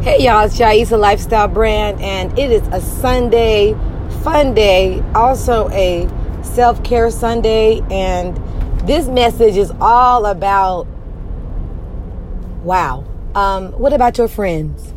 Hey 0.00 0.24
y'all, 0.26 0.46
it's 0.46 0.56
Yaisa 0.56 0.96
Lifestyle 0.96 1.48
Brand, 1.48 2.00
and 2.00 2.38
it 2.38 2.52
is 2.52 2.62
a 2.68 2.80
Sunday, 2.80 3.74
fun 4.22 4.54
day, 4.54 5.02
also 5.12 5.68
a 5.70 6.08
self 6.44 6.84
care 6.84 7.10
Sunday. 7.10 7.80
And 7.90 8.36
this 8.86 9.08
message 9.08 9.56
is 9.56 9.72
all 9.80 10.26
about 10.26 10.86
wow. 12.62 13.04
Um, 13.34 13.72
what 13.72 13.92
about 13.92 14.18
your 14.18 14.28
friends? 14.28 14.94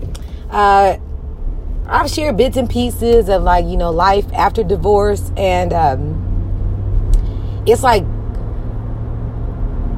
Uh, 0.51 0.97
I've 1.88 2.10
shared 2.12 2.38
bits 2.38 2.56
and 2.56 2.70
pieces 2.70 3.28
of 3.28 3.42
like, 3.42 3.65
you 3.65 3.78
know, 3.78 3.90
life 3.90 4.31
after 4.33 4.63
divorce, 4.63 5.31
and 5.36 5.74
um, 5.74 7.12
it's 7.65 7.81
like 7.81 8.04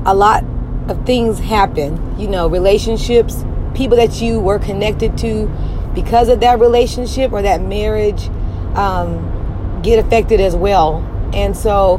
a 0.05 0.15
lot 0.15 0.45
of 0.87 1.05
things 1.05 1.39
happen, 1.39 2.17
you 2.17 2.29
know, 2.29 2.47
relationships 2.47 3.43
people 3.73 3.97
that 3.97 4.21
you 4.21 4.39
were 4.39 4.59
connected 4.59 5.17
to 5.19 5.47
because 5.93 6.29
of 6.29 6.39
that 6.39 6.59
relationship 6.59 7.31
or 7.31 7.41
that 7.41 7.61
marriage 7.61 8.29
um, 8.75 9.81
get 9.83 10.03
affected 10.03 10.39
as 10.39 10.55
well. 10.55 10.97
And 11.33 11.55
so 11.55 11.95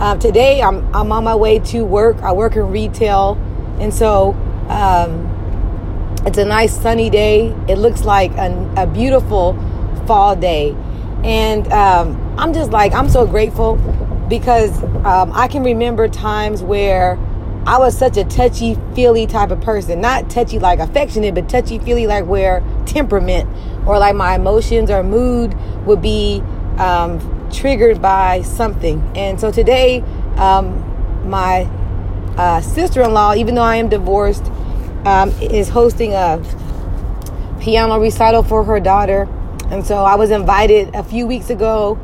um, 0.00 0.18
today 0.18 0.62
I'm, 0.62 0.94
I'm 0.94 1.10
on 1.12 1.24
my 1.24 1.34
way 1.34 1.58
to 1.60 1.84
work. 1.84 2.18
I 2.22 2.32
work 2.32 2.56
in 2.56 2.70
retail. 2.70 3.34
And 3.80 3.92
so 3.92 4.32
um, 4.68 5.26
it's 6.26 6.38
a 6.38 6.44
nice 6.44 6.78
sunny 6.78 7.10
day. 7.10 7.54
It 7.68 7.76
looks 7.76 8.04
like 8.04 8.32
a, 8.32 8.74
a 8.76 8.86
beautiful 8.86 9.54
fall 10.06 10.36
day. 10.36 10.76
And 11.24 11.70
um, 11.72 12.34
I'm 12.38 12.52
just 12.52 12.70
like, 12.70 12.92
I'm 12.92 13.08
so 13.08 13.26
grateful 13.26 13.76
because 14.28 14.82
um, 15.04 15.32
I 15.32 15.48
can 15.48 15.62
remember 15.62 16.08
times 16.08 16.62
where 16.62 17.18
I 17.68 17.76
was 17.76 17.98
such 17.98 18.16
a 18.16 18.24
touchy 18.24 18.78
feely 18.94 19.26
type 19.26 19.50
of 19.50 19.60
person. 19.60 20.00
Not 20.00 20.30
touchy 20.30 20.58
like 20.58 20.78
affectionate, 20.78 21.34
but 21.34 21.50
touchy 21.50 21.78
feely 21.78 22.06
like 22.06 22.24
where 22.24 22.62
temperament 22.86 23.46
or 23.86 23.98
like 23.98 24.16
my 24.16 24.36
emotions 24.36 24.90
or 24.90 25.02
mood 25.02 25.54
would 25.84 26.00
be 26.00 26.42
um, 26.78 27.20
triggered 27.52 28.00
by 28.00 28.40
something. 28.40 29.06
And 29.14 29.38
so 29.38 29.50
today, 29.50 30.00
um, 30.36 31.28
my 31.28 31.68
uh, 32.38 32.62
sister 32.62 33.02
in 33.02 33.12
law, 33.12 33.34
even 33.34 33.54
though 33.54 33.60
I 33.60 33.76
am 33.76 33.90
divorced, 33.90 34.46
um, 35.04 35.28
is 35.32 35.68
hosting 35.68 36.14
a 36.14 36.42
piano 37.60 38.00
recital 38.00 38.44
for 38.44 38.64
her 38.64 38.80
daughter. 38.80 39.28
And 39.70 39.84
so 39.86 40.06
I 40.06 40.14
was 40.14 40.30
invited 40.30 40.94
a 40.94 41.02
few 41.04 41.26
weeks 41.26 41.50
ago. 41.50 41.98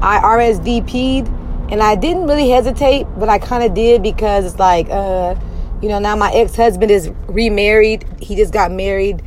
I 0.00 0.20
RSVP'd 0.20 1.28
and 1.70 1.82
I 1.82 1.94
didn't 1.94 2.26
really 2.26 2.48
hesitate, 2.48 3.04
but 3.18 3.28
I 3.28 3.38
kind 3.38 3.62
of 3.62 3.74
did 3.74 4.02
because 4.02 4.46
it's 4.46 4.58
like, 4.58 4.88
uh, 4.90 5.34
you 5.82 5.88
know, 5.88 5.98
now 5.98 6.16
my 6.16 6.32
ex 6.32 6.56
husband 6.56 6.90
is 6.90 7.10
remarried. 7.26 8.04
He 8.20 8.36
just 8.36 8.52
got 8.52 8.70
married 8.70 9.22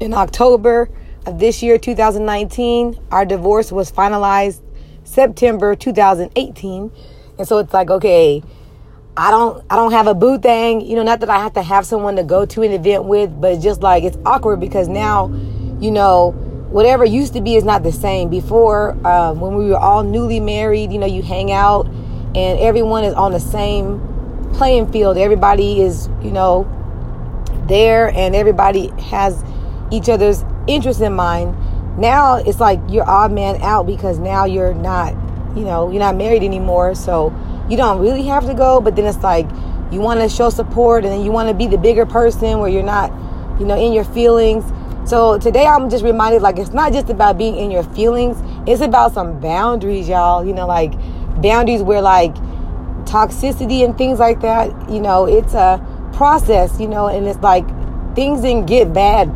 in 0.00 0.14
October 0.14 0.88
of 1.26 1.38
this 1.38 1.62
year, 1.62 1.78
2019. 1.78 2.98
Our 3.10 3.24
divorce 3.24 3.70
was 3.70 3.92
finalized 3.92 4.62
September 5.04 5.74
2018. 5.74 6.90
And 7.38 7.48
so 7.48 7.58
it's 7.58 7.74
like, 7.74 7.90
okay, 7.90 8.42
I 9.16 9.30
don't 9.30 9.64
I 9.68 9.76
don't 9.76 9.92
have 9.92 10.06
a 10.06 10.14
boo 10.14 10.38
thing, 10.38 10.80
you 10.80 10.96
know, 10.96 11.02
not 11.02 11.20
that 11.20 11.28
I 11.28 11.38
have 11.38 11.52
to 11.54 11.62
have 11.62 11.84
someone 11.84 12.16
to 12.16 12.22
go 12.22 12.46
to 12.46 12.62
an 12.62 12.72
event 12.72 13.04
with, 13.04 13.38
but 13.38 13.60
just 13.60 13.82
like 13.82 14.02
it's 14.04 14.16
awkward 14.24 14.60
because 14.60 14.88
now, 14.88 15.26
you 15.78 15.90
know, 15.90 16.32
whatever 16.70 17.04
used 17.04 17.32
to 17.34 17.40
be 17.40 17.56
is 17.56 17.64
not 17.64 17.82
the 17.82 17.92
same. 17.92 18.28
Before, 18.28 18.96
uh, 19.06 19.34
when 19.34 19.56
we 19.56 19.66
were 19.66 19.76
all 19.76 20.02
newly 20.02 20.40
married, 20.40 20.92
you 20.92 20.98
know, 20.98 21.06
you 21.06 21.22
hang 21.22 21.50
out 21.52 21.86
and 21.86 22.58
everyone 22.60 23.04
is 23.04 23.14
on 23.14 23.32
the 23.32 23.40
same 23.40 24.00
playing 24.54 24.90
field. 24.92 25.16
Everybody 25.16 25.80
is, 25.80 26.08
you 26.22 26.30
know, 26.30 26.68
there 27.66 28.08
and 28.10 28.34
everybody 28.34 28.88
has 29.00 29.44
each 29.90 30.08
other's 30.08 30.44
interests 30.68 31.02
in 31.02 31.12
mind. 31.12 31.56
Now 31.98 32.36
it's 32.36 32.60
like 32.60 32.80
you're 32.88 33.08
odd 33.08 33.32
man 33.32 33.60
out 33.62 33.86
because 33.86 34.18
now 34.18 34.44
you're 34.44 34.74
not, 34.74 35.12
you 35.56 35.64
know, 35.64 35.90
you're 35.90 36.00
not 36.00 36.16
married 36.16 36.44
anymore. 36.44 36.94
So 36.94 37.34
you 37.68 37.76
don't 37.76 38.00
really 38.00 38.22
have 38.22 38.46
to 38.46 38.54
go, 38.54 38.80
but 38.80 38.94
then 38.94 39.06
it's 39.06 39.22
like 39.24 39.48
you 39.90 40.00
want 40.00 40.20
to 40.20 40.28
show 40.28 40.50
support 40.50 41.04
and 41.04 41.12
then 41.12 41.24
you 41.24 41.32
want 41.32 41.48
to 41.48 41.54
be 41.54 41.66
the 41.66 41.78
bigger 41.78 42.06
person 42.06 42.60
where 42.60 42.70
you're 42.70 42.84
not, 42.84 43.10
you 43.58 43.66
know, 43.66 43.76
in 43.76 43.92
your 43.92 44.04
feelings 44.04 44.64
so 45.10 45.38
today 45.38 45.66
I'm 45.66 45.90
just 45.90 46.04
reminded 46.04 46.40
like 46.40 46.56
it's 46.56 46.70
not 46.70 46.92
just 46.92 47.10
about 47.10 47.36
being 47.36 47.56
in 47.56 47.72
your 47.72 47.82
feelings, 47.82 48.36
it's 48.64 48.80
about 48.80 49.12
some 49.12 49.40
boundaries, 49.40 50.08
y'all. 50.08 50.44
You 50.46 50.52
know, 50.52 50.68
like 50.68 50.92
boundaries 51.42 51.82
where 51.82 52.00
like 52.00 52.32
toxicity 53.06 53.84
and 53.84 53.98
things 53.98 54.20
like 54.20 54.40
that, 54.42 54.68
you 54.88 55.00
know, 55.00 55.26
it's 55.26 55.52
a 55.54 55.84
process, 56.12 56.78
you 56.78 56.86
know, 56.86 57.08
and 57.08 57.26
it's 57.26 57.40
like 57.40 57.66
things 58.14 58.42
didn't 58.42 58.66
get 58.66 58.92
bad, 58.92 59.26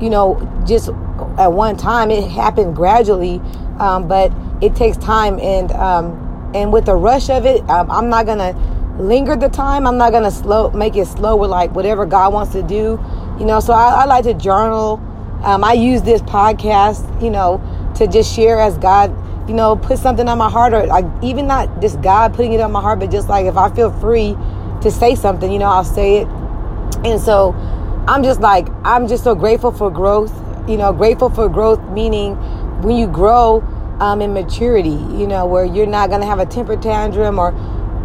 you 0.00 0.10
know, 0.10 0.38
just 0.64 0.90
at 1.38 1.52
one 1.52 1.76
time. 1.76 2.12
It 2.12 2.30
happened 2.30 2.76
gradually, 2.76 3.40
um, 3.80 4.06
but 4.06 4.32
it 4.62 4.76
takes 4.76 4.96
time 4.96 5.40
and 5.40 5.72
um, 5.72 6.52
and 6.54 6.72
with 6.72 6.84
the 6.86 6.94
rush 6.94 7.30
of 7.30 7.46
it, 7.46 7.68
um, 7.68 7.90
I'm 7.90 8.08
not 8.08 8.26
gonna 8.26 8.54
linger 9.00 9.34
the 9.34 9.48
time. 9.48 9.88
I'm 9.88 9.98
not 9.98 10.12
gonna 10.12 10.30
slow 10.30 10.70
make 10.70 10.94
it 10.94 11.06
slow 11.06 11.34
with 11.34 11.50
like 11.50 11.74
whatever 11.74 12.06
God 12.06 12.32
wants 12.32 12.52
to 12.52 12.62
do, 12.62 13.04
you 13.40 13.44
know. 13.44 13.58
So 13.58 13.72
I, 13.72 14.02
I 14.02 14.04
like 14.04 14.22
to 14.22 14.32
journal 14.32 15.02
um, 15.46 15.62
I 15.62 15.74
use 15.74 16.02
this 16.02 16.20
podcast, 16.22 17.22
you 17.22 17.30
know, 17.30 17.62
to 17.94 18.08
just 18.08 18.34
share 18.34 18.60
as 18.60 18.76
God, 18.78 19.16
you 19.48 19.54
know, 19.54 19.76
put 19.76 19.98
something 19.98 20.28
on 20.28 20.38
my 20.38 20.50
heart, 20.50 20.74
or 20.74 20.86
like 20.86 21.04
even 21.22 21.46
not 21.46 21.80
just 21.80 22.02
God 22.02 22.34
putting 22.34 22.52
it 22.52 22.60
on 22.60 22.72
my 22.72 22.80
heart, 22.80 22.98
but 22.98 23.12
just 23.12 23.28
like 23.28 23.46
if 23.46 23.56
I 23.56 23.72
feel 23.72 23.92
free 23.92 24.36
to 24.82 24.90
say 24.90 25.14
something, 25.14 25.50
you 25.50 25.60
know, 25.60 25.68
I'll 25.68 25.84
say 25.84 26.18
it. 26.18 26.28
And 27.04 27.20
so 27.20 27.52
I'm 28.08 28.24
just 28.24 28.40
like, 28.40 28.66
I'm 28.82 29.06
just 29.06 29.22
so 29.22 29.36
grateful 29.36 29.70
for 29.70 29.88
growth, 29.88 30.34
you 30.68 30.76
know, 30.76 30.92
grateful 30.92 31.30
for 31.30 31.48
growth, 31.48 31.80
meaning 31.90 32.34
when 32.82 32.96
you 32.96 33.06
grow 33.06 33.62
um, 34.00 34.20
in 34.20 34.32
maturity, 34.32 34.90
you 34.90 35.28
know, 35.28 35.46
where 35.46 35.64
you're 35.64 35.86
not 35.86 36.08
going 36.08 36.22
to 36.22 36.26
have 36.26 36.40
a 36.40 36.46
temper 36.46 36.76
tantrum 36.76 37.38
or 37.38 37.52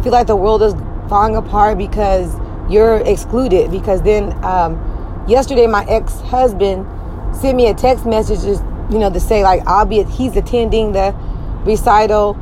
feel 0.04 0.12
like 0.12 0.28
the 0.28 0.36
world 0.36 0.62
is 0.62 0.74
falling 1.08 1.34
apart 1.34 1.76
because 1.76 2.34
you're 2.70 2.98
excluded. 2.98 3.72
Because 3.72 4.00
then 4.02 4.32
um, 4.44 5.24
yesterday, 5.28 5.66
my 5.66 5.84
ex 5.86 6.20
husband, 6.20 6.86
send 7.32 7.56
me 7.56 7.66
a 7.66 7.74
text 7.74 8.06
message 8.06 8.42
just 8.42 8.62
you 8.90 8.98
know 8.98 9.10
to 9.10 9.20
say 9.20 9.42
like 9.42 9.66
I'll 9.66 9.86
be 9.86 10.02
he's 10.04 10.36
attending 10.36 10.92
the 10.92 11.14
recital 11.64 12.36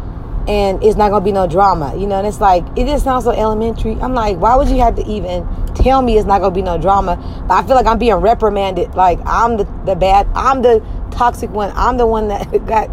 and 0.48 0.82
it's 0.82 0.96
not 0.96 1.10
gonna 1.10 1.24
be 1.24 1.32
no 1.32 1.46
drama 1.46 1.94
you 1.96 2.06
know 2.06 2.16
and 2.16 2.26
it's 2.26 2.40
like 2.40 2.64
it 2.76 2.86
just 2.86 3.04
sounds 3.04 3.24
so 3.24 3.30
elementary. 3.30 3.92
I'm 4.00 4.14
like 4.14 4.38
why 4.38 4.56
would 4.56 4.68
you 4.68 4.80
have 4.80 4.96
to 4.96 5.06
even 5.06 5.46
tell 5.74 6.02
me 6.02 6.16
it's 6.16 6.26
not 6.26 6.40
gonna 6.40 6.54
be 6.54 6.62
no 6.62 6.78
drama? 6.78 7.16
But 7.46 7.54
I 7.54 7.66
feel 7.66 7.76
like 7.76 7.86
I'm 7.86 7.98
being 7.98 8.14
reprimanded. 8.14 8.94
Like 8.94 9.18
I'm 9.26 9.56
the, 9.56 9.64
the 9.84 9.94
bad 9.94 10.26
I'm 10.34 10.62
the 10.62 10.84
toxic 11.10 11.50
one. 11.50 11.72
I'm 11.74 11.96
the 11.96 12.06
one 12.06 12.28
that 12.28 12.50
got 12.66 12.90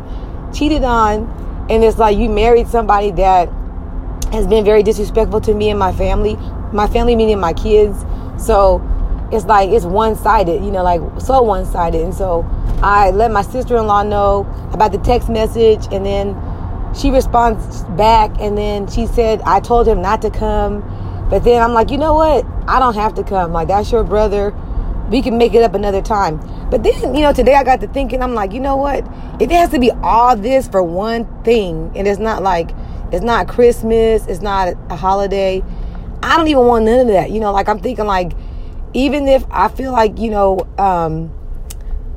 cheated 0.54 0.84
on. 0.84 1.34
And 1.70 1.84
it's 1.84 1.98
like 1.98 2.18
you 2.18 2.30
married 2.30 2.68
somebody 2.68 3.12
that 3.12 3.50
has 4.32 4.48
been 4.48 4.64
very 4.64 4.84
disrespectful 4.84 5.42
to 5.42 5.54
me 5.54 5.70
and 5.70 5.80
my 5.80 5.92
family 5.94 6.38
my 6.74 6.88
family 6.88 7.16
meaning 7.16 7.40
my 7.40 7.54
kids. 7.54 8.06
So 8.38 8.80
it's 9.32 9.46
like 9.46 9.70
it's 9.70 9.86
one-sided 9.86 10.64
you 10.64 10.72
know 10.72 10.84
like 10.84 11.02
so 11.20 11.42
one-sided. 11.42 12.02
And 12.02 12.14
so 12.14 12.46
i 12.82 13.10
let 13.12 13.32
my 13.32 13.42
sister-in-law 13.42 14.04
know 14.04 14.46
about 14.72 14.92
the 14.92 15.00
text 15.00 15.30
message 15.30 15.86
and 15.92 16.06
then 16.06 16.36
she 16.96 17.10
responds 17.12 17.84
back 17.98 18.32
and 18.40 18.58
then 18.58 18.88
she 18.88 19.06
said 19.08 19.42
i 19.42 19.60
told 19.60 19.88
him 19.88 20.02
not 20.02 20.22
to 20.22 20.30
come. 20.30 20.82
But 21.30 21.44
then 21.44 21.62
i'm 21.62 21.74
like 21.74 21.92
you 21.92 21.98
know 21.98 22.14
what? 22.14 22.46
I 22.68 22.80
don't 22.80 22.96
have 22.96 23.16
to 23.16 23.24
come. 23.24 23.52
Like 23.52 23.68
that's 23.68 23.92
your 23.92 24.04
brother. 24.04 24.56
We 25.10 25.22
can 25.22 25.38
make 25.38 25.54
it 25.54 25.64
up 25.64 25.74
another 25.74 26.02
time. 26.02 26.38
But 26.70 26.84
then 26.84 27.16
you 27.16 27.22
know 27.22 27.34
today 27.34 27.56
i 27.56 27.64
got 27.64 27.82
to 27.82 27.88
thinking 27.88 28.22
i'm 28.22 28.34
like 28.34 28.54
you 28.54 28.60
know 28.62 28.78
what? 28.78 29.06
It 29.42 29.52
has 29.52 29.70
to 29.72 29.80
be 29.80 29.92
all 29.92 30.36
this 30.36 30.68
for 30.68 30.82
one 30.82 31.26
thing 31.44 31.92
and 31.96 32.08
it's 32.08 32.20
not 32.20 32.44
like 32.44 32.72
it's 33.12 33.24
not 33.24 33.48
christmas 33.48 34.26
it's 34.28 34.42
not 34.42 34.74
a 34.90 34.96
holiday. 34.96 35.64
I 36.24 36.36
don't 36.36 36.48
even 36.48 36.66
want 36.66 36.86
none 36.86 37.02
of 37.02 37.08
that. 37.08 37.32
You 37.32 37.42
know 37.42 37.52
like 37.52 37.68
i'm 37.68 37.80
thinking 37.80 38.06
like 38.06 38.32
even 38.98 39.28
if 39.28 39.46
I 39.52 39.68
feel 39.68 39.92
like, 39.92 40.18
you 40.18 40.32
know, 40.32 40.68
um, 40.80 41.32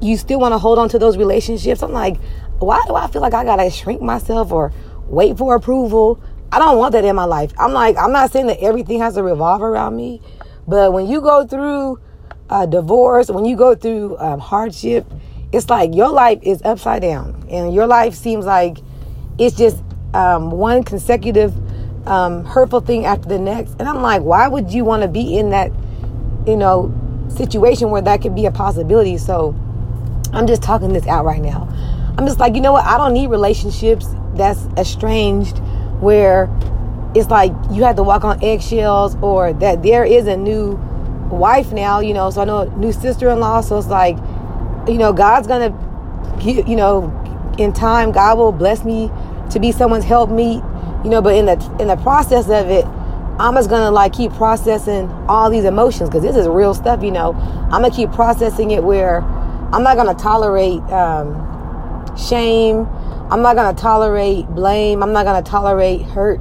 you 0.00 0.17
still 0.17 0.41
want 0.41 0.53
to 0.53 0.59
hold 0.59 0.79
on 0.79 0.88
to 0.88 0.99
those 0.99 1.19
relationships, 1.19 1.82
I'm 1.82 1.93
like, 1.93 2.17
why 2.59 2.82
do 2.87 2.94
I 2.94 3.06
feel 3.06 3.21
like 3.21 3.35
I 3.35 3.44
got 3.44 3.56
to 3.56 3.69
shrink 3.69 4.00
myself 4.00 4.50
or 4.50 4.73
wait 5.05 5.37
for 5.37 5.55
approval? 5.55 6.23
I 6.50 6.59
don't 6.59 6.79
want 6.79 6.93
that 6.93 7.05
in 7.05 7.15
my 7.15 7.27
life. 7.27 7.53
I'm 7.59 7.75
like, 7.75 7.99
I'm 7.99 8.12
not 8.12 8.32
saying 8.32 8.47
that 8.47 8.61
everything 8.61 8.99
has 9.00 9.12
to 9.17 9.23
revolve 9.23 9.61
around 9.61 9.94
me, 9.94 10.23
but 10.67 10.94
when 10.94 11.06
you 11.06 11.21
go 11.21 11.47
through 11.47 12.00
a 12.49 12.67
divorce, 12.67 13.29
when 13.29 13.44
you 13.44 13.56
go 13.56 13.75
through 13.75 14.17
um, 14.17 14.41
hardship, 14.41 15.05
it's 15.53 15.69
like 15.69 15.94
your 15.94 16.09
life 16.09 16.38
is 16.43 16.62
upside 16.62 17.03
down 17.03 17.47
and 17.50 17.75
your 17.75 17.87
life 17.87 18.15
seems 18.15 18.47
like 18.47 18.79
it's 19.38 19.55
just 19.55 19.82
um, 20.15 20.50
one 20.50 20.82
consecutive 20.82 21.53
um, 22.09 22.43
hurtful 22.47 22.81
thing 22.81 23.05
after 23.05 23.29
the 23.29 23.38
next. 23.38 23.73
And 23.79 23.82
I'm 23.82 24.00
like, 24.00 24.23
why 24.23 24.49
would 24.49 24.73
you 24.73 24.87
want 24.87 25.03
to 25.03 25.09
be 25.09 25.37
in 25.37 25.50
that 25.50 25.71
you 26.47 26.57
know, 26.57 26.93
situation 27.29 27.91
where 27.91 28.03
that 28.03 28.23
could 28.23 28.35
be 28.35 28.47
a 28.47 28.51
possibility. 28.51 29.19
So 29.19 29.55
I'm 30.33 30.47
just 30.47 30.63
talking 30.63 30.93
this 30.93 31.07
out 31.07 31.25
right 31.25 31.41
now. 31.41 31.69
I'm 32.19 32.27
just 32.27 32.39
like, 32.39 32.55
you 32.55 32.61
know 32.61 32.73
what? 32.73 32.85
I 32.85 32.99
don't 32.99 33.13
need 33.13 33.29
relationships 33.29 34.07
that's 34.35 34.61
estranged 34.77 35.59
where 36.01 36.49
it's 37.15 37.29
like 37.29 37.53
you 37.71 37.85
have 37.85 37.97
to 37.97 38.03
walk 38.03 38.25
on 38.25 38.43
eggshells 38.43 39.17
or 39.23 39.53
that 39.55 39.83
there 39.83 40.05
is 40.05 40.27
a 40.27 40.37
new 40.37 40.73
wife 41.31 41.73
now, 41.73 42.01
you 42.01 42.15
know. 42.15 42.31
So 42.31 42.43
I 42.43 42.45
know 42.45 42.59
a 42.61 42.77
new 42.77 42.93
sister 42.93 43.31
in 43.31 43.41
law. 43.41 43.61
So 43.61 43.79
it's 43.79 43.89
like 43.89 44.17
you 44.89 44.99
know, 44.99 45.13
God's 45.13 45.47
gonna, 45.47 45.71
you 46.43 46.77
know, 46.77 47.17
in 47.59 47.73
time, 47.73 48.13
God 48.13 48.39
will 48.39 48.53
bless 48.53 48.85
me 48.85 49.11
to 49.51 49.61
be 49.61 49.73
someone's 49.73 50.05
help 50.05 50.31
me, 50.31 50.55
you 51.05 51.11
know. 51.11 51.21
But 51.21 51.37
in 51.37 51.47
the 51.47 51.77
in 51.81 51.89
the 51.89 51.97
process 51.97 52.47
of 52.47 52.69
it, 52.71 52.85
I'm 53.41 53.55
just 53.55 53.71
gonna 53.71 53.91
like 53.91 54.13
keep 54.13 54.35
processing 54.35 55.11
all 55.27 55.49
these 55.49 55.65
emotions 55.65 56.11
because 56.11 56.23
this 56.23 56.37
is 56.37 56.47
real 56.47 56.75
stuff, 56.75 57.03
you 57.03 57.11
know. 57.11 57.33
I'm 57.33 57.81
gonna 57.81 57.91
keep 57.91 58.13
processing 58.13 58.71
it 58.71 58.85
where 58.85 59.23
I'm 59.73 59.83
not 59.83 59.97
gonna 59.97 60.15
tolerate 60.15 60.81
um, 60.93 61.35
shame. 62.19 62.87
I'm 63.31 63.41
not 63.41 63.57
gonna 63.57 63.77
tolerate 63.77 64.47
blame. 64.49 65.03
I'm 65.03 65.15
not 65.15 65.25
gonna 65.25 65.43
tolerate 65.43 66.03
hurt. 66.03 66.37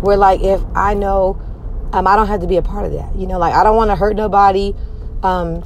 Where 0.00 0.16
like 0.16 0.42
if 0.42 0.62
I 0.76 0.94
know 0.94 1.40
um, 1.92 2.06
I 2.06 2.14
don't 2.14 2.28
have 2.28 2.40
to 2.42 2.46
be 2.46 2.56
a 2.56 2.62
part 2.62 2.86
of 2.86 2.92
that, 2.92 3.16
you 3.16 3.26
know, 3.26 3.38
like 3.38 3.52
I 3.52 3.64
don't 3.64 3.76
want 3.76 3.90
to 3.90 3.96
hurt 3.96 4.14
nobody. 4.14 4.76
Um, 5.24 5.64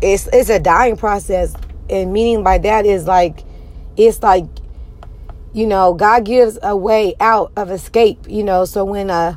it's 0.00 0.28
it's 0.32 0.48
a 0.48 0.58
dying 0.58 0.96
process, 0.96 1.54
and 1.90 2.10
meaning 2.10 2.42
by 2.42 2.56
that 2.56 2.86
is 2.86 3.06
like 3.06 3.44
it's 3.98 4.22
like 4.22 4.46
you 5.52 5.66
know 5.66 5.92
god 5.92 6.24
gives 6.24 6.58
a 6.62 6.76
way 6.76 7.12
out 7.18 7.52
of 7.56 7.72
escape 7.72 8.18
you 8.28 8.44
know 8.44 8.64
so 8.64 8.84
when 8.84 9.10
a 9.10 9.36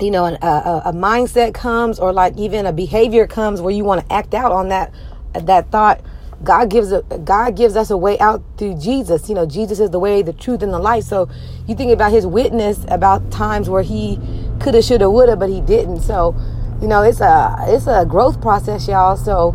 you 0.00 0.10
know 0.10 0.26
a, 0.26 0.32
a, 0.32 0.82
a 0.86 0.92
mindset 0.92 1.54
comes 1.54 1.98
or 1.98 2.12
like 2.12 2.36
even 2.36 2.66
a 2.66 2.72
behavior 2.72 3.26
comes 3.26 3.60
where 3.60 3.72
you 3.72 3.84
want 3.84 4.06
to 4.06 4.12
act 4.12 4.34
out 4.34 4.52
on 4.52 4.68
that 4.68 4.92
that 5.34 5.70
thought 5.70 6.00
god 6.42 6.70
gives 6.70 6.92
a 6.92 7.02
god 7.24 7.56
gives 7.56 7.76
us 7.76 7.90
a 7.90 7.96
way 7.96 8.18
out 8.18 8.42
through 8.56 8.74
jesus. 8.78 9.28
You 9.28 9.34
know 9.34 9.46
jesus 9.46 9.80
is 9.80 9.90
the 9.90 9.98
way 9.98 10.22
the 10.22 10.32
truth 10.32 10.62
and 10.62 10.72
the 10.72 10.78
life. 10.78 11.04
So 11.04 11.28
you 11.66 11.74
think 11.74 11.92
about 11.92 12.12
his 12.12 12.26
witness 12.26 12.84
about 12.88 13.30
times 13.30 13.68
where 13.68 13.82
he 13.82 14.18
coulda 14.60 14.82
shoulda 14.82 15.10
woulda 15.10 15.36
but 15.36 15.48
he 15.48 15.60
didn't. 15.60 16.00
So 16.00 16.34
you 16.80 16.88
know 16.88 17.02
it's 17.02 17.20
a 17.20 17.56
it's 17.68 17.86
a 17.86 18.04
growth 18.06 18.40
process 18.40 18.88
y'all. 18.88 19.16
So 19.16 19.54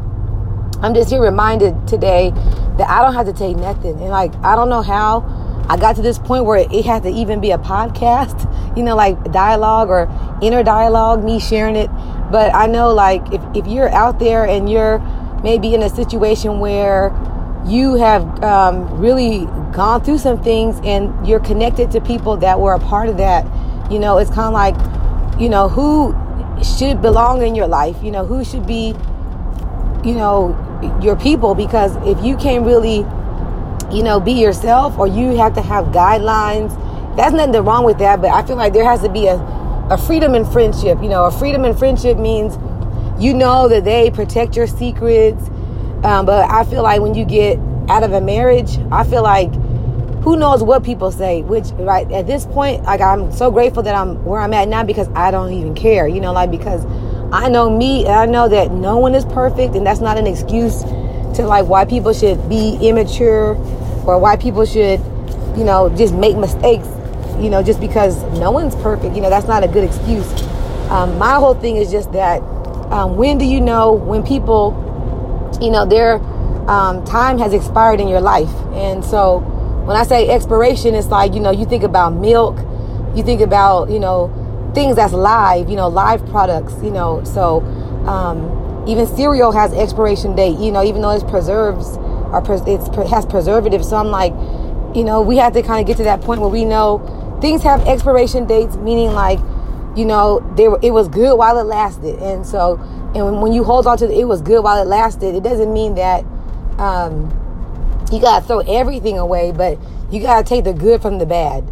i'm 0.81 0.94
just 0.94 1.09
here 1.09 1.21
reminded 1.21 1.88
today 1.88 2.33
that 2.77 2.89
I 2.89 3.01
don't 3.01 3.13
have 3.13 3.25
to 3.25 3.33
take 3.33 3.57
nothing. 3.57 3.91
And 3.91 4.09
like, 4.09 4.33
I 4.44 4.56
don't 4.56 4.69
know 4.69 4.81
how 4.81 5.21
I 5.67 5.77
got 5.77 5.95
to 5.95 6.01
this 6.01 6.19
point 6.19 6.45
where 6.45 6.57
it 6.57 6.85
had 6.85 7.03
to 7.03 7.09
even 7.09 7.41
be 7.41 7.51
a 7.51 7.57
podcast, 7.57 8.77
you 8.77 8.83
know, 8.83 8.95
like 8.95 9.31
dialogue 9.31 9.89
or 9.89 10.07
inner 10.41 10.63
dialogue, 10.63 11.23
me 11.23 11.39
sharing 11.39 11.75
it. 11.75 11.89
But 12.31 12.53
I 12.53 12.67
know 12.67 12.94
like 12.94 13.21
if, 13.33 13.41
if 13.56 13.67
you're 13.67 13.89
out 13.89 14.19
there 14.19 14.45
and 14.45 14.69
you're 14.69 15.00
maybe 15.44 15.73
in 15.73 15.81
a 15.81 15.89
situation 15.89 16.59
where 16.59 17.13
you 17.65 17.95
have 17.95 18.44
um, 18.44 19.00
really 19.00 19.45
gone 19.73 20.03
through 20.03 20.19
some 20.19 20.41
things 20.41 20.79
and 20.83 21.27
you're 21.27 21.39
connected 21.39 21.91
to 21.91 22.01
people 22.01 22.38
that 22.38 22.59
were 22.59 22.73
a 22.73 22.79
part 22.79 23.09
of 23.09 23.17
that, 23.17 23.45
you 23.91 23.97
know, 23.97 24.19
it's 24.19 24.29
kind 24.29 24.47
of 24.47 24.53
like, 24.53 25.39
you 25.39 25.50
know, 25.50 25.67
who 25.67 26.15
should 26.63 27.01
belong 27.01 27.41
in 27.41 27.56
your 27.56 27.67
life, 27.67 28.01
you 28.03 28.12
know, 28.12 28.25
who 28.25 28.44
should 28.44 28.67
be, 28.67 28.89
you 30.03 30.13
know, 30.13 30.62
your 31.01 31.15
people 31.15 31.56
because 31.56 31.95
if 32.07 32.23
you 32.23 32.38
can't 32.38 32.65
really 32.65 33.03
you 33.91 34.03
know 34.03 34.19
be 34.19 34.33
yourself 34.33 34.97
or 34.97 35.07
you 35.07 35.35
have 35.37 35.53
to 35.55 35.61
have 35.61 35.85
guidelines. 35.85 36.75
That's 37.15 37.33
nothing 37.33 37.63
wrong 37.63 37.85
with 37.85 37.97
that 37.99 38.21
but 38.21 38.31
i 38.31 38.45
feel 38.45 38.57
like 38.57 38.73
there 38.73 38.83
has 38.83 39.01
to 39.01 39.09
be 39.09 39.27
a, 39.27 39.35
a 39.89 39.97
freedom 39.97 40.35
in 40.35 40.45
friendship. 40.45 41.01
You 41.01 41.09
know 41.09 41.25
a 41.25 41.31
freedom 41.31 41.65
in 41.65 41.75
friendship 41.75 42.17
means 42.17 42.57
you 43.21 43.33
know 43.33 43.67
that 43.69 43.85
they 43.85 44.11
protect 44.11 44.55
your 44.55 44.67
secrets. 44.67 45.41
Um, 46.03 46.25
but 46.25 46.49
i 46.51 46.63
feel 46.65 46.83
like 46.83 47.01
when 47.01 47.15
you 47.15 47.25
get 47.25 47.57
out 47.89 48.03
of 48.03 48.11
a 48.13 48.21
marriage 48.21 48.77
i 48.91 49.03
feel 49.03 49.23
like 49.23 49.51
who 50.23 50.35
knows 50.35 50.61
what 50.61 50.83
people 50.83 51.11
say 51.11 51.41
which 51.41 51.69
right 51.79 52.11
at 52.11 52.27
this 52.27 52.45
point 52.45 52.83
like 52.83 53.01
i'm 53.01 53.31
so 53.31 53.49
grateful 53.49 53.81
that 53.81 53.95
i'm 53.95 54.23
where 54.23 54.39
i'm 54.39 54.53
at 54.53 54.67
now 54.67 54.83
because 54.83 55.07
i 55.15 55.31
don't 55.31 55.53
even 55.53 55.73
care 55.73 56.07
you 56.07 56.19
know 56.19 56.31
like 56.31 56.51
because 56.51 56.85
I 57.31 57.49
know 57.49 57.69
me, 57.69 58.05
and 58.05 58.13
I 58.13 58.25
know 58.25 58.47
that 58.47 58.71
no 58.71 58.97
one 58.97 59.15
is 59.15 59.25
perfect, 59.25 59.75
and 59.75 59.85
that's 59.85 59.99
not 59.99 60.17
an 60.17 60.27
excuse 60.27 60.83
to 61.35 61.45
like 61.45 61.65
why 61.67 61.85
people 61.85 62.13
should 62.13 62.49
be 62.49 62.77
immature 62.81 63.55
or 64.05 64.19
why 64.19 64.35
people 64.35 64.65
should, 64.65 64.99
you 65.57 65.63
know, 65.63 65.93
just 65.97 66.13
make 66.13 66.37
mistakes, 66.37 66.87
you 67.39 67.49
know, 67.49 67.61
just 67.63 67.79
because 67.79 68.21
no 68.39 68.51
one's 68.51 68.75
perfect. 68.75 69.15
You 69.15 69.21
know, 69.21 69.29
that's 69.29 69.47
not 69.47 69.63
a 69.63 69.67
good 69.67 69.83
excuse. 69.83 70.29
Um, 70.89 71.17
my 71.17 71.35
whole 71.35 71.55
thing 71.55 71.77
is 71.77 71.91
just 71.91 72.11
that 72.13 72.41
um, 72.91 73.17
when 73.17 73.37
do 73.37 73.45
you 73.45 73.59
know 73.59 73.93
when 73.93 74.23
people, 74.23 74.71
you 75.61 75.71
know, 75.71 75.85
their 75.85 76.15
um, 76.69 77.03
time 77.05 77.38
has 77.39 77.53
expired 77.53 77.99
in 77.99 78.07
your 78.07 78.21
life? 78.21 78.53
And 78.73 79.03
so 79.03 79.39
when 79.85 79.97
I 79.97 80.03
say 80.03 80.29
expiration, 80.29 80.95
it's 80.95 81.07
like, 81.07 81.33
you 81.33 81.39
know, 81.39 81.51
you 81.51 81.65
think 81.65 81.83
about 81.83 82.13
milk, 82.13 82.57
you 83.15 83.23
think 83.23 83.41
about, 83.41 83.89
you 83.89 83.99
know, 83.99 84.31
things 84.75 84.97
that's 84.97 85.13
live, 85.13 85.69
you 85.69 85.75
know, 85.75 85.88
live 85.88 86.25
products, 86.27 86.73
you 86.83 86.91
know. 86.91 87.23
So 87.23 87.61
um, 88.07 88.75
even 88.87 89.07
cereal 89.07 89.51
has 89.51 89.73
expiration 89.73 90.35
date, 90.35 90.59
you 90.59 90.71
know, 90.71 90.83
even 90.83 91.01
though 91.01 91.11
it's 91.11 91.23
preserves 91.23 91.97
or 91.97 92.41
it 92.67 93.07
has 93.07 93.25
preservatives. 93.25 93.89
So 93.89 93.95
I'm 93.95 94.09
like, 94.09 94.33
you 94.95 95.03
know, 95.03 95.21
we 95.21 95.37
have 95.37 95.53
to 95.53 95.61
kind 95.61 95.81
of 95.81 95.87
get 95.87 95.97
to 95.97 96.03
that 96.03 96.21
point 96.21 96.41
where 96.41 96.49
we 96.49 96.65
know 96.65 97.37
things 97.41 97.63
have 97.63 97.81
expiration 97.87 98.45
dates, 98.45 98.75
meaning 98.77 99.11
like, 99.11 99.39
you 99.95 100.05
know, 100.05 100.39
they 100.55 100.67
were, 100.67 100.79
it 100.81 100.91
was 100.91 101.07
good 101.07 101.37
while 101.37 101.57
it 101.57 101.63
lasted. 101.63 102.19
And 102.19 102.45
so, 102.45 102.77
and 103.15 103.41
when 103.41 103.53
you 103.53 103.63
hold 103.63 103.87
on 103.87 103.97
to 103.97 104.07
the, 104.07 104.19
it 104.19 104.25
was 104.25 104.41
good 104.41 104.63
while 104.63 104.81
it 104.81 104.88
lasted, 104.88 105.35
it 105.35 105.43
doesn't 105.43 105.71
mean 105.71 105.95
that 105.95 106.25
um, 106.77 107.29
you 108.11 108.19
got 108.19 108.41
to 108.41 108.45
throw 108.45 108.59
everything 108.59 109.17
away, 109.17 109.51
but 109.51 109.79
you 110.11 110.21
got 110.21 110.43
to 110.43 110.47
take 110.47 110.63
the 110.63 110.73
good 110.73 111.01
from 111.01 111.17
the 111.17 111.25
bad. 111.25 111.63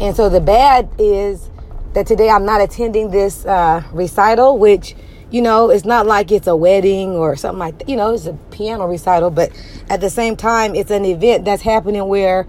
And 0.00 0.14
so 0.14 0.28
the 0.28 0.40
bad 0.40 0.88
is 0.98 1.48
that 1.94 2.06
today 2.06 2.28
I'm 2.28 2.44
not 2.44 2.60
attending 2.60 3.10
this 3.10 3.46
uh, 3.46 3.82
recital, 3.92 4.58
which, 4.58 4.94
you 5.34 5.42
know, 5.42 5.68
it's 5.68 5.84
not 5.84 6.06
like 6.06 6.30
it's 6.30 6.46
a 6.46 6.54
wedding 6.54 7.10
or 7.10 7.34
something 7.34 7.58
like 7.58 7.78
that. 7.80 7.88
You 7.88 7.96
know, 7.96 8.14
it's 8.14 8.26
a 8.26 8.34
piano 8.52 8.86
recital, 8.86 9.30
but 9.30 9.50
at 9.90 10.00
the 10.00 10.08
same 10.08 10.36
time, 10.36 10.76
it's 10.76 10.92
an 10.92 11.04
event 11.04 11.44
that's 11.44 11.62
happening 11.62 12.06
where 12.06 12.46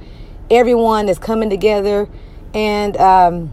everyone 0.52 1.10
is 1.10 1.18
coming 1.18 1.50
together. 1.50 2.08
And 2.54 2.96
um, 2.98 3.52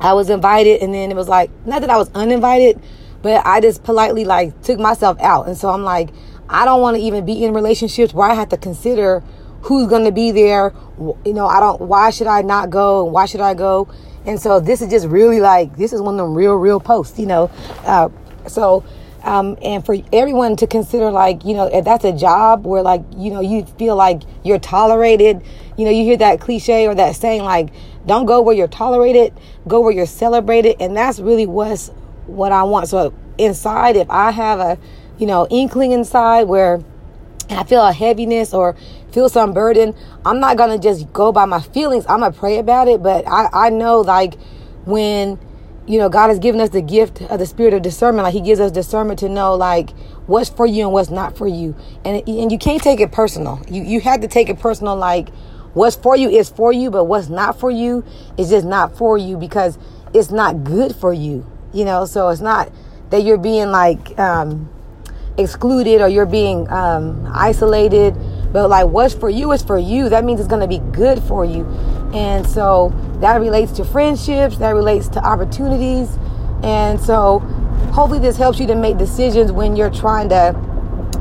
I 0.00 0.14
was 0.14 0.30
invited, 0.30 0.82
and 0.82 0.92
then 0.92 1.12
it 1.12 1.14
was 1.14 1.28
like, 1.28 1.48
not 1.64 1.80
that 1.82 1.90
I 1.90 1.96
was 1.96 2.10
uninvited, 2.12 2.82
but 3.22 3.46
I 3.46 3.60
just 3.60 3.84
politely 3.84 4.24
like 4.24 4.60
took 4.62 4.80
myself 4.80 5.20
out. 5.20 5.46
And 5.46 5.56
so 5.56 5.70
I'm 5.70 5.84
like, 5.84 6.10
I 6.48 6.64
don't 6.64 6.80
want 6.80 6.96
to 6.96 7.02
even 7.04 7.24
be 7.24 7.44
in 7.44 7.54
relationships 7.54 8.12
where 8.12 8.28
I 8.28 8.34
have 8.34 8.48
to 8.48 8.56
consider 8.56 9.22
who's 9.62 9.86
going 9.86 10.06
to 10.06 10.12
be 10.12 10.32
there. 10.32 10.74
You 10.98 11.34
know, 11.34 11.46
I 11.46 11.60
don't, 11.60 11.82
why 11.82 12.10
should 12.10 12.26
I 12.26 12.42
not 12.42 12.68
go? 12.68 13.04
Why 13.04 13.26
should 13.26 13.42
I 13.42 13.54
go? 13.54 13.88
And 14.26 14.40
so 14.40 14.58
this 14.58 14.82
is 14.82 14.90
just 14.90 15.06
really 15.06 15.38
like, 15.38 15.76
this 15.76 15.92
is 15.92 16.02
one 16.02 16.14
of 16.14 16.26
them 16.26 16.34
real, 16.34 16.54
real 16.56 16.80
posts, 16.80 17.16
you 17.16 17.26
know. 17.26 17.48
Uh, 17.84 18.08
so, 18.46 18.84
um, 19.22 19.58
and 19.62 19.84
for 19.84 19.96
everyone 20.12 20.56
to 20.56 20.66
consider 20.66 21.10
like, 21.10 21.44
you 21.44 21.54
know, 21.54 21.66
if 21.66 21.84
that's 21.84 22.04
a 22.04 22.12
job 22.12 22.66
where 22.66 22.82
like, 22.82 23.02
you 23.16 23.30
know, 23.30 23.40
you 23.40 23.64
feel 23.78 23.96
like 23.96 24.22
you're 24.44 24.58
tolerated, 24.58 25.42
you 25.76 25.84
know, 25.84 25.90
you 25.90 26.04
hear 26.04 26.16
that 26.16 26.40
cliche 26.40 26.86
or 26.86 26.94
that 26.94 27.16
saying 27.16 27.42
like, 27.42 27.70
don't 28.06 28.26
go 28.26 28.40
where 28.40 28.54
you're 28.54 28.68
tolerated, 28.68 29.34
go 29.68 29.80
where 29.80 29.92
you're 29.92 30.06
celebrated. 30.06 30.76
And 30.80 30.96
that's 30.96 31.20
really 31.20 31.46
what's 31.46 31.88
what 32.26 32.52
I 32.52 32.62
want. 32.62 32.88
So 32.88 33.12
inside, 33.36 33.96
if 33.96 34.08
I 34.10 34.30
have 34.30 34.58
a, 34.58 34.78
you 35.18 35.26
know, 35.26 35.46
inkling 35.50 35.92
inside 35.92 36.44
where 36.44 36.82
I 37.50 37.64
feel 37.64 37.84
a 37.84 37.92
heaviness 37.92 38.54
or 38.54 38.76
feel 39.12 39.28
some 39.28 39.52
burden, 39.52 39.94
I'm 40.24 40.40
not 40.40 40.56
gonna 40.56 40.78
just 40.78 41.12
go 41.12 41.30
by 41.32 41.44
my 41.44 41.60
feelings. 41.60 42.06
I'm 42.08 42.20
gonna 42.20 42.32
pray 42.32 42.58
about 42.58 42.88
it. 42.88 43.02
But 43.02 43.28
I, 43.28 43.48
I 43.52 43.70
know 43.70 44.00
like 44.00 44.38
when 44.84 45.38
you 45.90 45.98
know 45.98 46.08
God 46.08 46.28
has 46.28 46.38
given 46.38 46.60
us 46.60 46.70
the 46.70 46.80
gift 46.80 47.20
of 47.22 47.38
the 47.40 47.46
spirit 47.46 47.74
of 47.74 47.82
discernment, 47.82 48.24
like 48.24 48.32
He 48.32 48.40
gives 48.40 48.60
us 48.60 48.70
discernment 48.70 49.18
to 49.20 49.28
know 49.28 49.56
like 49.56 49.90
what's 50.26 50.48
for 50.48 50.64
you 50.64 50.84
and 50.84 50.92
what's 50.92 51.10
not 51.10 51.36
for 51.36 51.48
you, 51.48 51.74
and 52.04 52.26
and 52.28 52.52
you 52.52 52.58
can't 52.58 52.82
take 52.82 53.00
it 53.00 53.10
personal. 53.10 53.60
You 53.68 53.82
you 53.82 54.00
have 54.00 54.20
to 54.20 54.28
take 54.28 54.48
it 54.48 54.60
personal. 54.60 54.94
Like 54.94 55.30
what's 55.74 55.96
for 55.96 56.16
you 56.16 56.30
is 56.30 56.48
for 56.48 56.72
you, 56.72 56.90
but 56.90 57.04
what's 57.04 57.28
not 57.28 57.58
for 57.58 57.70
you 57.70 58.04
is 58.38 58.50
just 58.50 58.64
not 58.64 58.96
for 58.96 59.18
you 59.18 59.36
because 59.36 59.78
it's 60.14 60.30
not 60.30 60.62
good 60.62 60.94
for 60.94 61.12
you. 61.12 61.44
You 61.72 61.84
know, 61.84 62.04
so 62.04 62.28
it's 62.28 62.40
not 62.40 62.72
that 63.10 63.24
you're 63.24 63.38
being 63.38 63.70
like 63.70 64.16
um, 64.16 64.68
excluded 65.36 66.00
or 66.00 66.08
you're 66.08 66.24
being 66.24 66.70
um, 66.70 67.28
isolated 67.34 68.14
but 68.52 68.68
like 68.68 68.86
what's 68.86 69.14
for 69.14 69.30
you 69.30 69.52
is 69.52 69.62
for 69.62 69.78
you. 69.78 70.08
That 70.08 70.24
means 70.24 70.40
it's 70.40 70.48
going 70.48 70.60
to 70.60 70.68
be 70.68 70.78
good 70.92 71.22
for 71.22 71.44
you. 71.44 71.64
And 72.12 72.46
so 72.46 72.92
that 73.20 73.36
relates 73.36 73.72
to 73.72 73.84
friendships, 73.84 74.56
that 74.58 74.70
relates 74.70 75.08
to 75.08 75.24
opportunities. 75.24 76.18
And 76.62 77.00
so 77.00 77.38
hopefully 77.92 78.18
this 78.18 78.36
helps 78.36 78.58
you 78.58 78.66
to 78.66 78.74
make 78.74 78.98
decisions 78.98 79.52
when 79.52 79.76
you're 79.76 79.90
trying 79.90 80.28
to 80.30 80.52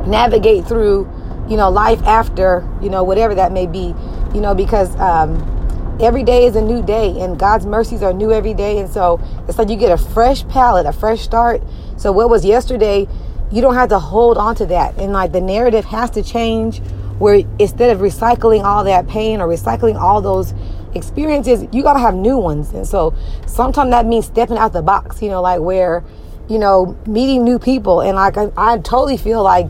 navigate 0.07 0.65
through, 0.65 1.09
you 1.47 1.57
know, 1.57 1.69
life 1.69 2.01
after, 2.03 2.67
you 2.81 2.89
know, 2.89 3.03
whatever 3.03 3.35
that 3.35 3.51
may 3.51 3.67
be, 3.67 3.93
you 4.33 4.41
know, 4.41 4.55
because 4.55 4.95
um, 4.99 5.97
every 6.01 6.23
day 6.23 6.45
is 6.45 6.55
a 6.55 6.61
new 6.61 6.81
day 6.81 7.19
and 7.19 7.37
God's 7.37 7.65
mercies 7.65 8.01
are 8.01 8.13
new 8.13 8.31
every 8.31 8.53
day. 8.53 8.79
And 8.79 8.89
so 8.89 9.19
it's 9.47 9.57
like 9.57 9.69
you 9.69 9.75
get 9.75 9.91
a 9.91 9.97
fresh 9.97 10.47
palette, 10.47 10.85
a 10.85 10.93
fresh 10.93 11.21
start. 11.21 11.61
So 11.97 12.11
what 12.11 12.29
was 12.29 12.45
yesterday, 12.45 13.07
you 13.51 13.61
don't 13.61 13.75
have 13.75 13.89
to 13.89 13.99
hold 13.99 14.37
on 14.37 14.55
to 14.55 14.65
that. 14.67 14.97
And 14.97 15.13
like 15.13 15.31
the 15.31 15.41
narrative 15.41 15.85
has 15.85 16.09
to 16.11 16.23
change 16.23 16.81
where 17.19 17.43
instead 17.59 17.89
of 17.89 17.99
recycling 17.99 18.63
all 18.63 18.83
that 18.85 19.07
pain 19.07 19.41
or 19.41 19.47
recycling 19.47 19.99
all 19.99 20.21
those 20.21 20.53
experiences, 20.95 21.65
you 21.71 21.83
got 21.83 21.93
to 21.93 21.99
have 21.99 22.15
new 22.15 22.37
ones. 22.37 22.71
And 22.71 22.87
so 22.87 23.13
sometimes 23.45 23.91
that 23.91 24.05
means 24.05 24.25
stepping 24.25 24.57
out 24.57 24.73
the 24.73 24.81
box, 24.81 25.21
you 25.21 25.29
know, 25.29 25.41
like 25.41 25.59
where, 25.59 26.03
you 26.47 26.57
know, 26.57 26.97
meeting 27.05 27.43
new 27.43 27.59
people. 27.59 28.01
And 28.01 28.15
like, 28.15 28.37
I, 28.37 28.51
I 28.57 28.77
totally 28.79 29.17
feel 29.17 29.43
like 29.43 29.69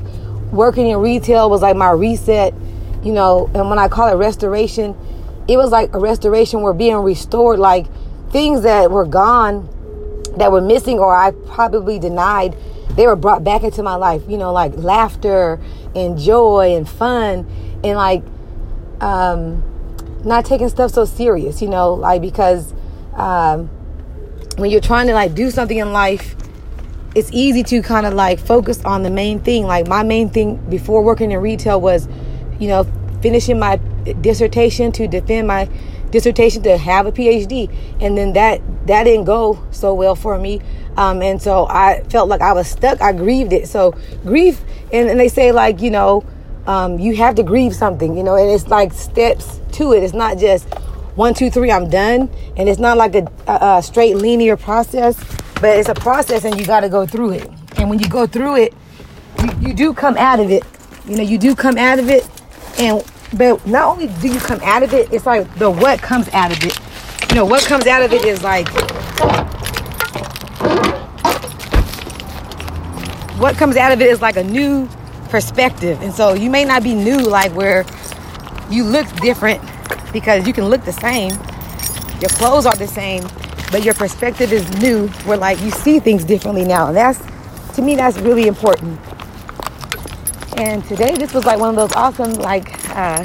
working 0.52 0.88
in 0.88 0.98
retail 0.98 1.50
was 1.50 1.62
like 1.62 1.76
my 1.76 1.92
reset, 1.92 2.54
you 3.04 3.14
know, 3.14 3.50
and 3.54 3.70
when 3.70 3.80
I 3.80 3.88
call 3.88 4.08
it 4.08 4.16
restoration, 4.16 4.96
it 5.48 5.58
was 5.58 5.72
like 5.72 5.94
a 5.94 6.00
restoration 6.00 6.62
where 6.62 6.74
being 6.74 6.96
restored, 6.98 7.60
like 7.60 7.88
things 8.32 8.62
that 8.62 8.92
were 8.92 9.06
gone, 9.06 9.68
that 10.38 10.52
were 10.52 10.62
missing, 10.62 11.00
or 11.00 11.16
I 11.16 11.32
probably 11.32 12.00
denied, 12.00 12.56
they 12.92 13.08
were 13.08 13.16
brought 13.16 13.44
back 13.44 13.64
into 13.64 13.84
my 13.84 13.96
life, 13.96 14.22
you 14.28 14.38
know, 14.38 14.52
like 14.52 14.76
laughter 14.76 15.60
and 15.96 16.18
joy 16.18 16.76
and 16.76 16.88
fun 16.88 17.48
and 17.84 17.96
like 17.96 18.24
um, 19.02 19.64
not 20.24 20.46
taking 20.46 20.70
stuff 20.70 20.92
so 20.92 21.06
serious, 21.06 21.62
you 21.62 21.68
know, 21.68 21.94
like 21.94 22.22
because 22.22 22.74
um, 23.14 23.68
when 24.58 24.70
you're 24.72 24.82
trying 24.82 25.08
to 25.08 25.14
like 25.14 25.34
do 25.34 25.52
something 25.52 25.78
in 25.78 25.94
life, 25.94 26.36
it's 27.16 27.30
easy 27.32 27.64
to 27.64 27.82
kind 27.82 28.06
of 28.06 28.14
like 28.14 28.40
focus 28.40 28.84
on 28.86 29.04
the 29.04 29.10
main 29.10 29.40
thing. 29.40 29.66
Like 29.66 29.88
my 29.88 30.04
main 30.04 30.30
thing 30.30 30.58
before 30.70 31.02
working 31.04 31.32
in 31.32 31.40
retail 31.40 31.82
was, 31.82 32.08
you 32.60 32.68
know, 32.68 32.86
finishing 33.22 33.60
my 33.60 33.78
dissertation 34.22 34.92
to 34.94 35.08
defend 35.08 35.48
my 35.48 35.70
dissertation 36.12 36.64
to 36.64 36.78
have 36.78 37.06
a 37.06 37.12
PhD, 37.12 37.72
and 38.00 38.18
then 38.18 38.34
that 38.34 38.62
that 38.88 39.04
didn't 39.04 39.26
go 39.26 39.64
so 39.72 39.94
well 39.94 40.16
for 40.16 40.38
me, 40.38 40.62
um, 40.98 41.22
and 41.22 41.42
so 41.42 41.68
I 41.68 42.04
felt 42.10 42.30
like 42.30 42.42
I 42.42 42.54
was 42.54 42.68
stuck. 42.68 43.02
I 43.02 43.12
grieved 43.12 43.54
it. 43.54 43.68
So 43.68 43.92
grief, 44.24 44.62
and, 44.92 45.10
and 45.10 45.20
they 45.20 45.28
say 45.28 45.52
like 45.52 45.82
you 45.82 45.92
know, 45.92 46.24
um, 46.68 47.00
you 47.00 47.16
have 47.16 47.36
to 47.36 47.44
grieve 47.44 47.76
something, 47.76 48.18
you 48.18 48.24
know, 48.24 48.36
and 48.36 48.50
it's 48.50 48.68
like 48.68 48.94
steps 48.94 49.60
to 49.74 49.94
it. 49.94 50.04
It's 50.04 50.14
not 50.14 50.38
just 50.38 50.68
one, 51.16 51.34
two, 51.34 51.50
three, 51.50 51.72
I'm 51.72 51.90
done, 51.90 52.30
and 52.56 52.70
it's 52.70 52.80
not 52.80 52.98
like 52.98 53.16
a, 53.16 53.28
a, 53.48 53.78
a 53.78 53.84
straight 53.84 54.16
linear 54.16 54.56
process 54.56 55.18
but 55.62 55.78
it's 55.78 55.90
a 55.90 55.94
process 55.94 56.46
and 56.46 56.58
you 56.58 56.66
got 56.66 56.82
to 56.82 56.90
go 56.90 57.06
through 57.06 57.32
it. 57.32 57.50
And 57.78 57.90
when 57.90 58.00
you 58.00 58.08
go 58.08 58.26
through 58.26 58.58
it, 58.58 58.74
you, 59.42 59.70
you 59.70 59.74
do 59.74 59.94
come 59.94 60.16
out 60.18 60.40
of 60.40 60.50
it. 60.52 60.64
You 61.06 61.18
know, 61.18 61.24
you 61.24 61.38
do 61.38 61.56
come 61.56 61.78
out 61.78 62.00
of 62.00 62.10
it. 62.10 62.28
And, 62.80 63.04
but 63.38 63.66
not 63.68 63.86
only 63.86 64.08
do 64.22 64.30
you 64.30 64.40
come 64.40 64.60
out 64.64 64.84
of 64.84 64.94
it, 64.94 65.12
it's 65.12 65.26
like 65.26 65.54
the 65.56 65.70
what 65.70 66.02
comes 66.02 66.30
out 66.30 66.52
of 66.52 66.64
it. 66.64 66.80
You 67.30 67.36
know, 67.36 67.46
what 67.46 67.64
comes 67.64 67.88
out 67.88 68.02
of 68.02 68.14
it 68.14 68.24
is 68.24 68.42
like, 68.42 68.68
what 73.38 73.56
comes 73.56 73.76
out 73.76 73.92
of 73.92 74.02
it 74.02 74.08
is 74.08 74.22
like 74.22 74.38
a 74.38 74.44
new 74.44 74.90
perspective. 75.30 76.02
And 76.02 76.14
so 76.14 76.34
you 76.34 76.50
may 76.50 76.66
not 76.66 76.84
be 76.84 76.94
new, 76.94 77.20
like 77.20 77.54
where 77.54 77.86
you 78.70 78.84
look 78.84 79.08
different 79.18 79.62
because 80.12 80.48
you 80.48 80.54
can 80.54 80.66
look 80.66 80.84
the 80.84 80.94
same. 80.94 81.32
Your 82.20 82.30
clothes 82.30 82.66
are 82.66 82.76
the 82.76 82.88
same, 82.88 83.24
but 83.72 83.84
your 83.84 83.94
perspective 83.94 84.52
is 84.52 84.68
new 84.82 85.08
where 85.26 85.38
like 85.38 85.60
you 85.62 85.72
see 85.72 86.00
things 86.00 86.24
differently 86.24 86.66
now 86.66 86.88
and 86.88 86.98
that's 86.98 87.20
to 87.76 87.82
me 87.82 87.96
that's 87.96 88.18
really 88.20 88.48
important 88.48 89.00
and 90.58 90.84
today 90.86 91.16
this 91.16 91.34
was 91.34 91.46
like 91.46 91.60
one 91.60 91.70
of 91.70 91.76
those 91.76 91.92
awesome 91.94 92.34
like 92.34 92.68
uh 92.96 93.24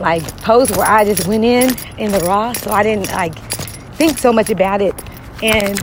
like 0.00 0.22
posts 0.42 0.76
where 0.76 0.86
i 0.86 1.04
just 1.04 1.26
went 1.26 1.44
in 1.44 1.74
in 1.98 2.12
the 2.12 2.20
raw 2.20 2.52
so 2.52 2.70
i 2.70 2.82
didn't 2.82 3.10
like 3.12 3.34
think 3.94 4.18
so 4.18 4.32
much 4.32 4.50
about 4.50 4.82
it 4.82 4.94
and 5.42 5.82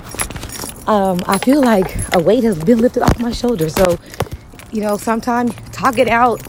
um 0.88 1.20
i 1.26 1.38
feel 1.40 1.62
like 1.62 1.96
a 2.14 2.20
weight 2.22 2.44
has 2.44 2.62
been 2.64 2.80
lifted 2.80 3.02
off 3.02 3.20
my 3.20 3.32
shoulders 3.32 3.74
so 3.74 3.98
you 4.74 4.82
know 4.82 4.98
sometimes 4.98 5.54
talk 5.72 5.98
it 5.98 6.08
out. 6.08 6.42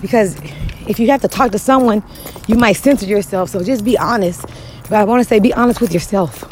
Because 0.00 0.36
if 0.88 0.98
you 0.98 1.08
have 1.10 1.20
to 1.20 1.28
talk 1.28 1.52
to 1.52 1.58
someone 1.58 2.02
you 2.46 2.56
might 2.56 2.72
censor 2.72 3.06
yourself. 3.06 3.50
So 3.50 3.62
just 3.62 3.84
be 3.84 3.96
honest. 3.96 4.44
But 4.84 4.94
I 4.94 5.04
want 5.04 5.22
to 5.22 5.28
say 5.28 5.38
be 5.38 5.54
honest 5.54 5.80
with 5.80 5.94
yourself. 5.94 6.44